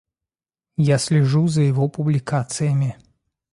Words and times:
Я 0.77 0.97
слежу 0.97 1.47
за 1.47 1.61
его 1.61 1.87
публикациями. 1.87 2.97